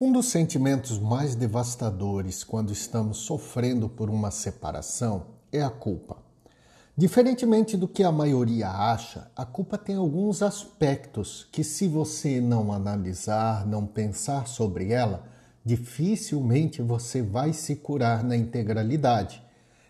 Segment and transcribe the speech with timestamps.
[0.00, 6.18] Um dos sentimentos mais devastadores quando estamos sofrendo por uma separação é a culpa.
[6.96, 12.72] Diferentemente do que a maioria acha, a culpa tem alguns aspectos que, se você não
[12.72, 15.26] analisar, não pensar sobre ela,
[15.64, 19.42] dificilmente você vai se curar na integralidade.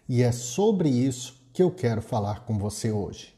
[0.09, 3.38] E é sobre isso que eu quero falar com você hoje.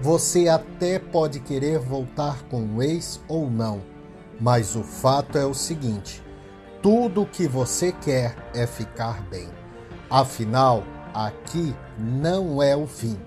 [0.00, 3.80] você até pode querer voltar com o ex ou não,
[4.40, 6.22] mas o fato é o seguinte:
[6.82, 9.48] tudo o que você quer é ficar bem.
[10.10, 10.82] Afinal,
[11.14, 13.18] aqui não é o fim,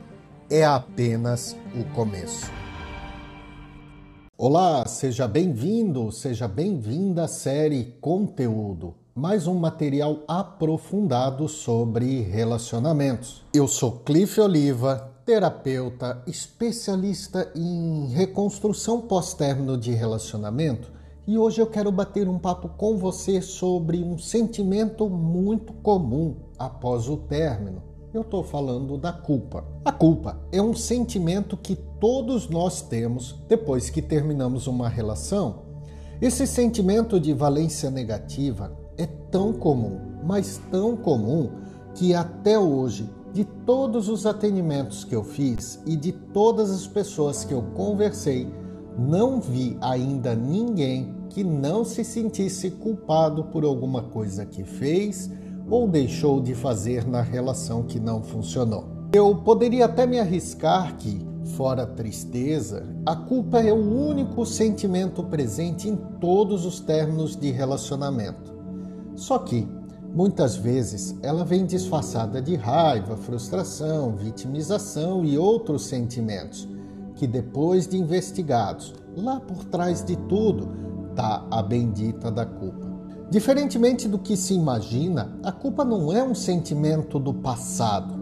[0.50, 2.52] é apenas o começo.
[4.38, 13.44] Olá, seja bem-vindo, seja bem-vinda à série Conteúdo, mais um material aprofundado sobre relacionamentos.
[13.54, 20.92] Eu sou Cliff Oliva terapeuta especialista em reconstrução pós-término de relacionamento
[21.28, 27.08] e hoje eu quero bater um papo com você sobre um sentimento muito comum após
[27.08, 27.84] o término.
[28.12, 29.64] Eu estou falando da culpa.
[29.86, 35.60] A culpa é um sentimento que todos nós temos depois que terminamos uma relação.
[36.20, 41.52] Esse sentimento de valência negativa é tão comum, mas tão comum,
[41.94, 47.44] que até hoje de todos os atendimentos que eu fiz e de todas as pessoas
[47.44, 48.52] que eu conversei,
[48.98, 55.30] não vi ainda ninguém que não se sentisse culpado por alguma coisa que fez
[55.70, 58.86] ou deixou de fazer na relação que não funcionou.
[59.14, 65.88] Eu poderia até me arriscar que, fora tristeza, a culpa é o único sentimento presente
[65.88, 68.54] em todos os términos de relacionamento.
[69.16, 69.68] Só que,
[70.14, 76.68] Muitas vezes ela vem disfarçada de raiva, frustração, vitimização e outros sentimentos,
[77.16, 80.70] que depois de investigados, lá por trás de tudo,
[81.12, 82.90] está a bendita da culpa.
[83.30, 88.16] Diferentemente do que se imagina, a culpa não é um sentimento do passado.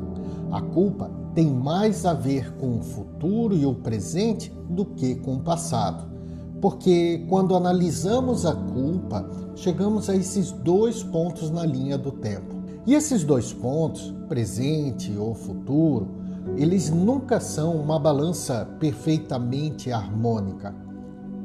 [0.52, 5.36] A culpa tem mais a ver com o futuro e o presente do que com
[5.36, 6.17] o passado
[6.62, 12.56] porque quando analisamos a culpa, chegamos a esses dois pontos na linha do tempo.
[12.86, 16.08] E esses dois pontos, presente ou futuro,
[16.56, 20.74] eles nunca são uma balança perfeitamente harmônica.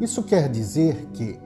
[0.01, 1.39] Isso quer dizer que,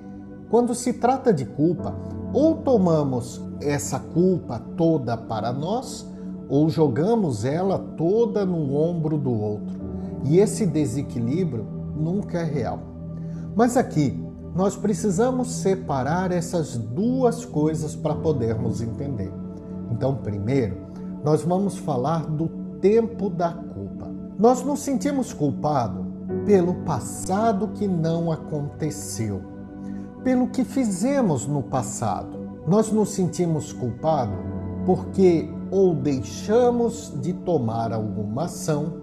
[0.50, 1.94] quando se trata de culpa,
[2.32, 6.06] ou tomamos essa culpa toda para nós,
[6.48, 9.76] ou jogamos ela toda no ombro do outro.
[10.24, 11.66] E esse desequilíbrio
[11.96, 12.95] nunca é real.
[13.56, 14.14] Mas aqui
[14.54, 19.32] nós precisamos separar essas duas coisas para podermos entender.
[19.90, 20.76] Então, primeiro,
[21.24, 22.48] nós vamos falar do
[22.82, 24.12] tempo da culpa.
[24.38, 26.04] Nós nos sentimos culpados
[26.44, 29.42] pelo passado que não aconteceu,
[30.22, 32.36] pelo que fizemos no passado.
[32.68, 34.36] Nós nos sentimos culpados
[34.84, 39.00] porque ou deixamos de tomar alguma ação,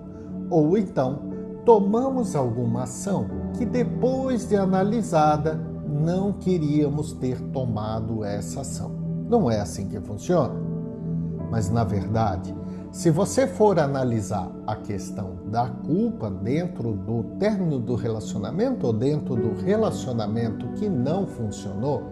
[0.50, 1.34] ou então
[1.66, 5.56] tomamos alguma ação que depois de analisada
[5.88, 8.92] não queríamos ter tomado essa ação.
[9.30, 10.54] Não é assim que funciona.
[11.50, 12.56] Mas na verdade,
[12.92, 19.36] se você for analisar a questão da culpa dentro do término do relacionamento ou dentro
[19.36, 22.04] do relacionamento que não funcionou,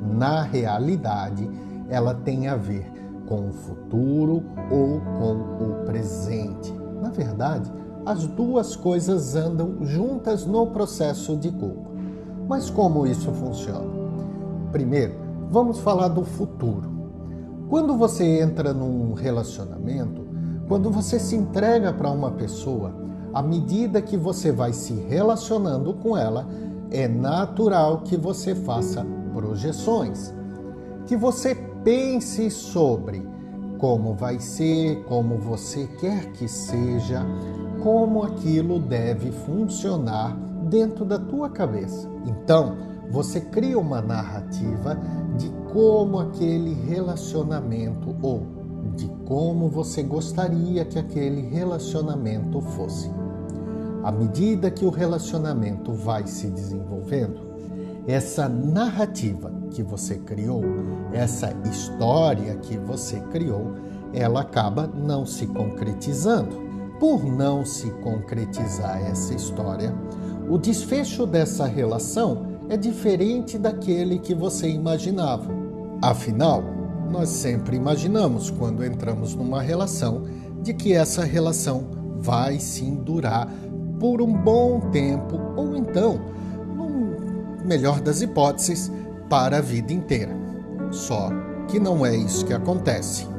[0.00, 1.48] na realidade
[1.88, 2.90] ela tem a ver
[3.26, 6.72] com o futuro ou com o presente.
[7.00, 7.72] Na verdade,
[8.06, 11.90] as duas coisas andam juntas no processo de culpa.
[12.48, 13.90] Mas como isso funciona?
[14.70, 15.14] Primeiro,
[15.50, 16.88] vamos falar do futuro.
[17.68, 20.24] Quando você entra num relacionamento,
[20.68, 22.94] quando você se entrega para uma pessoa,
[23.34, 26.46] à medida que você vai se relacionando com ela,
[26.92, 29.04] é natural que você faça
[29.34, 30.32] projeções,
[31.06, 33.26] que você pense sobre
[33.78, 37.26] como vai ser, como você quer que seja,
[37.86, 40.36] como aquilo deve funcionar
[40.68, 42.10] dentro da tua cabeça.
[42.26, 42.76] Então,
[43.08, 44.98] você cria uma narrativa
[45.38, 48.42] de como aquele relacionamento ou
[48.96, 53.08] de como você gostaria que aquele relacionamento fosse.
[54.02, 57.38] À medida que o relacionamento vai se desenvolvendo,
[58.04, 60.64] essa narrativa que você criou,
[61.12, 63.74] essa história que você criou,
[64.12, 66.65] ela acaba não se concretizando.
[66.98, 69.94] Por não se concretizar essa história,
[70.48, 75.50] o desfecho dessa relação é diferente daquele que você imaginava.
[76.00, 76.64] Afinal,
[77.10, 80.22] nós sempre imaginamos, quando entramos numa relação,
[80.62, 81.84] de que essa relação
[82.18, 83.48] vai sim durar
[84.00, 86.18] por um bom tempo, ou então,
[86.74, 88.90] no melhor das hipóteses,
[89.28, 90.34] para a vida inteira.
[90.90, 91.30] Só
[91.68, 93.35] que não é isso que acontece.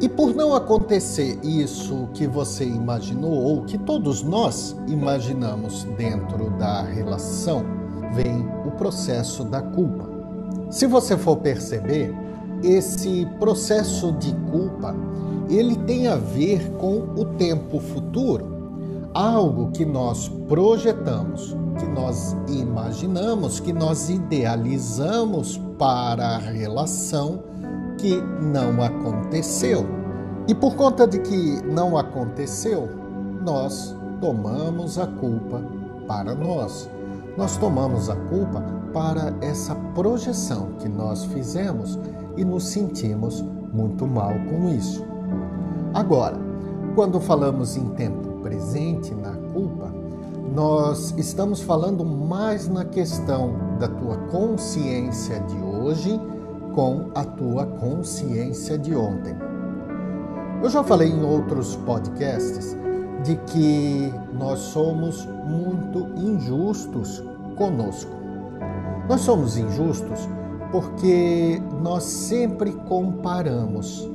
[0.00, 6.82] E por não acontecer isso que você imaginou ou que todos nós imaginamos dentro da
[6.82, 7.64] relação,
[8.12, 10.06] vem o processo da culpa.
[10.70, 12.14] Se você for perceber,
[12.62, 14.94] esse processo de culpa,
[15.48, 18.54] ele tem a ver com o tempo futuro.
[19.14, 27.42] Algo que nós projetamos, que nós imaginamos, que nós idealizamos para a relação
[27.98, 29.86] que não aconteceu.
[30.48, 32.88] E por conta de que não aconteceu,
[33.42, 35.62] nós tomamos a culpa
[36.06, 36.88] para nós.
[37.36, 38.62] Nós tomamos a culpa
[38.92, 41.98] para essa projeção que nós fizemos
[42.36, 45.04] e nos sentimos muito mal com isso.
[45.92, 46.38] Agora,
[46.94, 49.92] quando falamos em tempo presente na culpa,
[50.54, 56.18] nós estamos falando mais na questão da tua consciência de hoje
[56.76, 59.34] com a tua consciência de ontem.
[60.62, 62.76] Eu já falei em outros podcasts
[63.24, 67.24] de que nós somos muito injustos
[67.56, 68.12] conosco.
[69.08, 70.28] Nós somos injustos
[70.70, 74.06] porque nós sempre comparamos.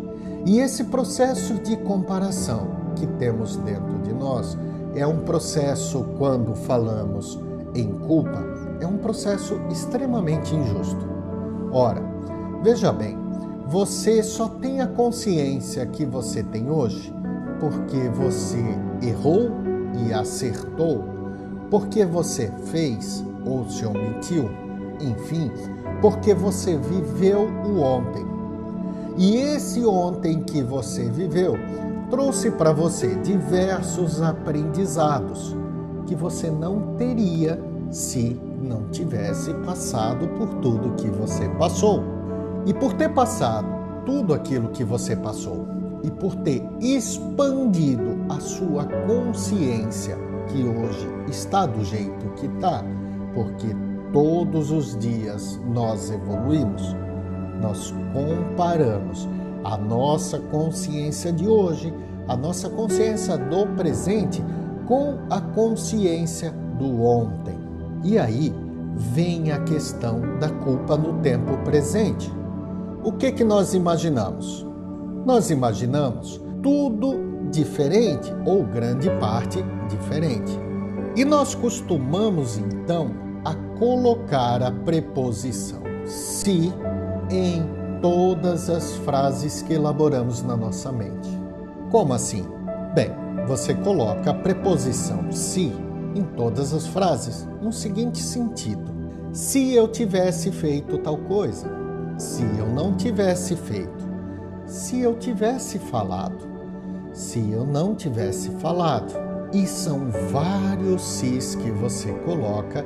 [0.45, 4.55] E esse processo de comparação que temos dentro de nós
[4.93, 7.39] é um processo, quando falamos
[7.73, 8.43] em culpa,
[8.79, 11.09] é um processo extremamente injusto.
[11.71, 12.10] Ora,
[12.63, 13.17] Veja bem,
[13.67, 17.11] você só tem a consciência que você tem hoje
[17.59, 18.57] porque você
[19.01, 19.51] errou
[20.05, 21.03] e acertou,
[21.69, 24.49] porque você fez ou se omitiu,
[24.99, 25.51] enfim,
[26.01, 28.25] porque você viveu o ontem.
[29.17, 31.55] E esse ontem que você viveu
[32.09, 35.55] trouxe para você diversos aprendizados
[36.05, 37.59] que você não teria
[37.89, 42.20] se não tivesse passado por tudo que você passou.
[42.65, 43.67] E por ter passado
[44.05, 45.67] tudo aquilo que você passou
[46.03, 50.17] e por ter expandido a sua consciência,
[50.47, 52.83] que hoje está do jeito que está,
[53.33, 53.67] porque
[54.11, 56.95] todos os dias nós evoluímos,
[57.61, 59.27] nós comparamos
[59.63, 61.93] a nossa consciência de hoje,
[62.27, 64.43] a nossa consciência do presente,
[64.87, 67.55] com a consciência do ontem.
[68.03, 68.53] E aí
[68.95, 72.40] vem a questão da culpa no tempo presente
[73.03, 74.65] o que, que nós imaginamos?
[75.25, 80.51] Nós imaginamos tudo diferente ou grande parte diferente.
[81.15, 83.11] E nós costumamos então
[83.43, 86.73] a colocar a preposição se
[87.29, 87.63] em
[88.01, 91.29] todas as frases que elaboramos na nossa mente.
[91.89, 92.45] Como assim?
[92.93, 93.11] Bem,
[93.47, 95.73] você coloca a preposição se
[96.15, 98.91] em todas as frases no seguinte sentido:
[99.31, 101.69] se eu tivesse feito tal coisa,
[102.17, 104.09] se eu não tivesse feito,
[104.65, 106.49] se eu tivesse falado,
[107.13, 109.13] se eu não tivesse falado.
[109.53, 112.85] E são vários sis que você coloca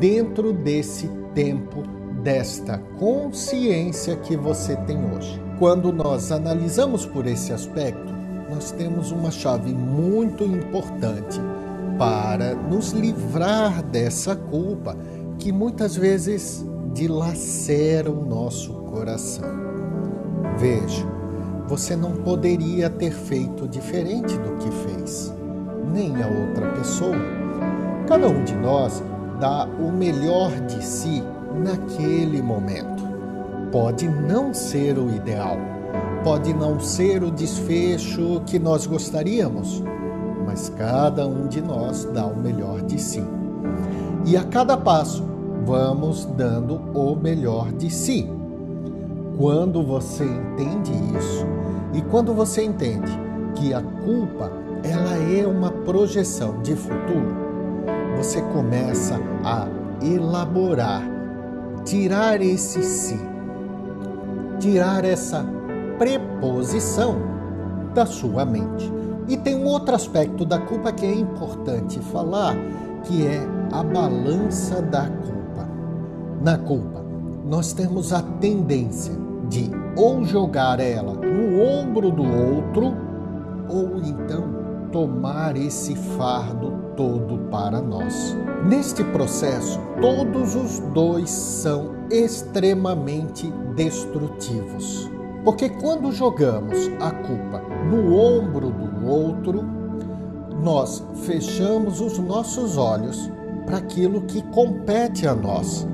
[0.00, 1.84] dentro desse tempo,
[2.22, 5.40] desta consciência que você tem hoje.
[5.58, 8.12] Quando nós analisamos por esse aspecto,
[8.50, 11.40] nós temos uma chave muito importante
[11.96, 14.96] para nos livrar dessa culpa
[15.38, 16.64] que muitas vezes
[16.94, 19.50] dilacera o nosso coração.
[20.56, 21.04] Veja,
[21.66, 25.34] você não poderia ter feito diferente do que fez,
[25.92, 27.16] nem a outra pessoa.
[28.06, 29.02] Cada um de nós
[29.40, 31.22] dá o melhor de si
[31.64, 33.02] naquele momento.
[33.72, 35.56] Pode não ser o ideal,
[36.22, 39.82] pode não ser o desfecho que nós gostaríamos,
[40.46, 43.24] mas cada um de nós dá o melhor de si.
[44.24, 45.33] E a cada passo,
[45.64, 48.28] vamos dando o melhor de si.
[49.38, 51.46] Quando você entende isso
[51.92, 53.10] e quando você entende
[53.54, 54.52] que a culpa
[54.84, 57.34] ela é uma projeção de futuro,
[58.16, 59.66] você começa a
[60.04, 61.02] elaborar,
[61.84, 63.18] tirar esse si,
[64.60, 65.44] tirar essa
[65.98, 67.16] preposição
[67.94, 68.92] da sua mente.
[69.26, 72.54] E tem um outro aspecto da culpa que é importante falar,
[73.04, 73.40] que é
[73.72, 75.43] a balança da culpa.
[76.44, 77.02] Na culpa,
[77.46, 79.14] nós temos a tendência
[79.48, 82.94] de ou jogar ela no ombro do outro,
[83.66, 84.44] ou então
[84.92, 88.36] tomar esse fardo todo para nós.
[88.66, 95.10] Neste processo, todos os dois são extremamente destrutivos.
[95.44, 99.64] Porque quando jogamos a culpa no ombro do outro,
[100.62, 103.30] nós fechamos os nossos olhos
[103.64, 105.86] para aquilo que compete a nós,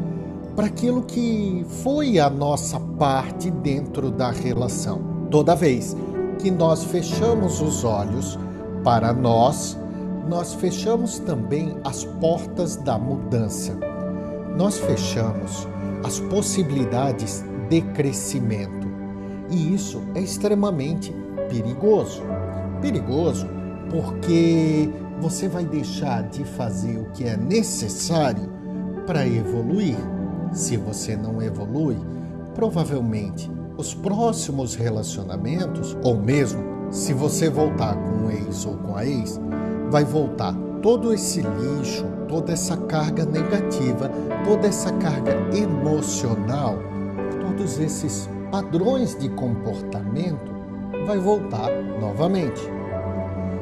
[0.54, 5.00] para aquilo que foi a nossa parte dentro da relação.
[5.30, 5.97] Toda vez
[6.38, 8.38] que nós fechamos os olhos
[8.83, 9.78] para nós,
[10.28, 13.76] nós fechamos também as portas da mudança.
[14.57, 15.66] Nós fechamos
[16.04, 18.88] as possibilidades de crescimento.
[19.50, 21.14] E isso é extremamente
[21.49, 22.23] perigoso.
[22.80, 23.47] Perigoso
[23.90, 24.88] porque
[25.21, 28.49] você vai deixar de fazer o que é necessário
[29.07, 29.97] para evoluir.
[30.52, 31.97] Se você não evolui,
[32.54, 39.07] provavelmente os próximos relacionamentos, ou mesmo se você voltar com o ex ou com a
[39.07, 39.40] ex,
[39.90, 44.11] vai voltar todo esse lixo, toda essa carga negativa,
[44.45, 46.76] toda essa carga emocional,
[47.40, 50.50] todos esses padrões de comportamento
[51.07, 52.61] vai voltar novamente.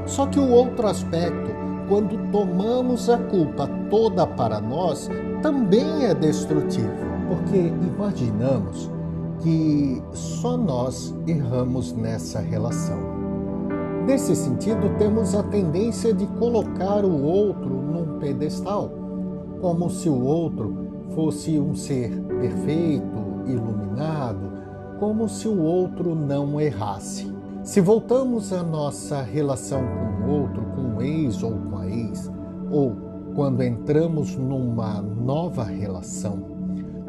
[0.06, 1.50] Só que o outro aspecto,
[1.88, 5.10] quando tomamos a culpa toda para nós,
[5.42, 6.92] também é destrutivo,
[7.28, 8.90] porque imaginamos
[9.40, 12.98] que só nós erramos nessa relação.
[14.06, 18.90] Nesse sentido, temos a tendência de colocar o outro num pedestal,
[19.60, 24.52] como se o outro fosse um ser perfeito, iluminado,
[24.98, 27.32] como se o outro não errasse.
[27.62, 30.67] Se voltamos a nossa relação com o outro,
[31.02, 32.30] ex ou com a ex,
[32.70, 32.96] ou
[33.34, 36.38] quando entramos numa nova relação,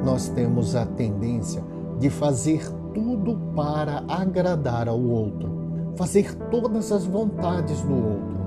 [0.03, 1.63] nós temos a tendência
[1.99, 8.39] de fazer tudo para agradar ao outro, fazer todas as vontades do outro,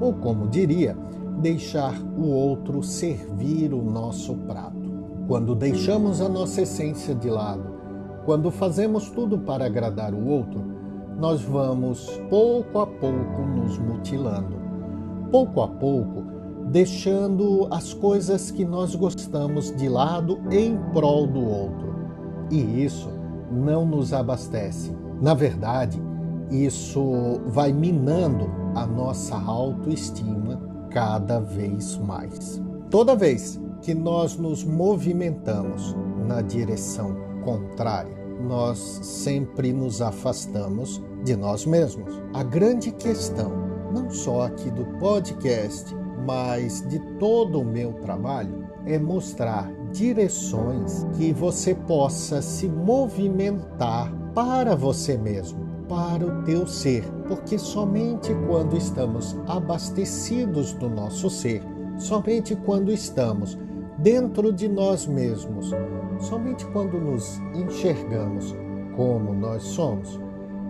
[0.00, 0.96] ou como diria,
[1.40, 4.92] deixar o outro servir o nosso prato.
[5.26, 7.74] Quando deixamos a nossa essência de lado
[8.24, 10.64] quando fazemos tudo para agradar o outro,
[11.18, 14.63] nós vamos pouco a pouco nos mutilando.
[15.34, 16.22] Pouco a pouco,
[16.70, 21.92] deixando as coisas que nós gostamos de lado em prol do outro.
[22.52, 23.10] E isso
[23.50, 24.96] não nos abastece.
[25.20, 26.00] Na verdade,
[26.52, 32.62] isso vai minando a nossa autoestima cada vez mais.
[32.88, 35.96] Toda vez que nós nos movimentamos
[36.28, 42.22] na direção contrária, nós sempre nos afastamos de nós mesmos.
[42.32, 43.63] A grande questão,
[43.94, 45.94] não só aqui do podcast,
[46.26, 54.74] mas de todo o meu trabalho, é mostrar direções que você possa se movimentar para
[54.74, 61.62] você mesmo, para o teu ser, porque somente quando estamos abastecidos do nosso ser,
[61.96, 63.56] somente quando estamos
[63.98, 65.72] dentro de nós mesmos,
[66.20, 68.54] Somente quando nos enxergamos
[68.96, 70.20] como nós somos,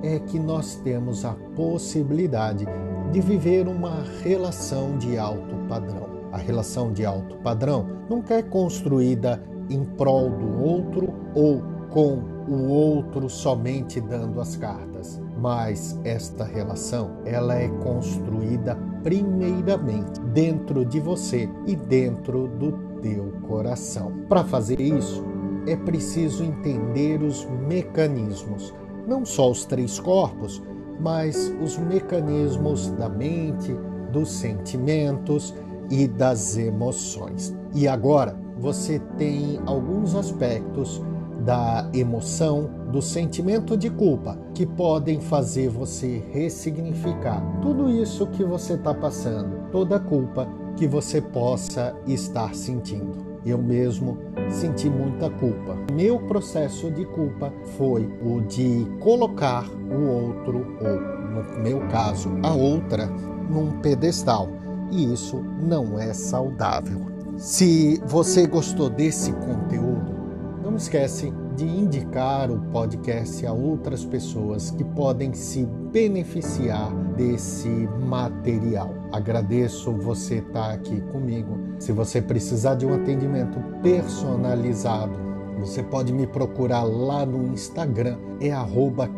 [0.04, 2.66] é que nós temos a possibilidade
[3.11, 6.08] de viver uma relação de alto padrão.
[6.30, 12.68] A relação de alto padrão nunca é construída em prol do outro ou com o
[12.68, 21.49] outro somente dando as cartas, mas esta relação ela é construída primeiramente dentro de você
[21.66, 24.12] e dentro do teu coração.
[24.28, 25.25] Para fazer isso,
[25.66, 28.75] é preciso entender os mecanismos,
[29.06, 30.62] não só os três corpos,
[31.00, 33.76] mas os mecanismos da mente,
[34.12, 35.54] dos sentimentos
[35.90, 37.54] e das emoções.
[37.75, 41.02] E agora você tem alguns aspectos
[41.44, 48.75] da emoção, do sentimento de culpa, que podem fazer você ressignificar tudo isso que você
[48.75, 53.33] está passando, toda culpa que você possa estar sentindo.
[53.44, 55.76] Eu mesmo senti muita culpa.
[55.92, 62.54] Meu processo de culpa foi o de colocar o outro, ou no meu caso, a
[62.54, 63.06] outra,
[63.50, 64.48] num pedestal.
[64.90, 67.00] E isso não é saudável.
[67.36, 70.14] Se você gostou desse conteúdo,
[70.62, 78.92] não esquece de indicar o podcast a outras pessoas que podem se beneficiar desse material.
[79.12, 81.58] Agradeço você estar aqui comigo.
[81.78, 85.14] Se você precisar de um atendimento personalizado,
[85.61, 88.50] você pode me procurar lá no Instagram, é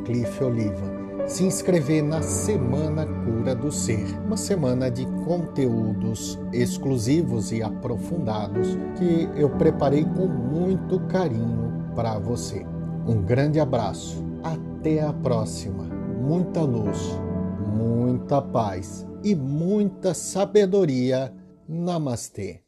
[0.04, 0.96] @cliffoliva.
[1.26, 9.28] se inscrever na Semana Cura do Ser, uma semana de conteúdos exclusivos e aprofundados que
[9.34, 11.65] eu preparei com muito carinho
[11.96, 12.64] para você.
[13.06, 15.84] Um grande abraço, até a próxima.
[15.84, 17.18] Muita luz,
[17.74, 21.32] muita paz e muita sabedoria.
[21.68, 22.60] Namastê.